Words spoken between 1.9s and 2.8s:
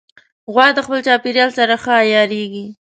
عیارېږي.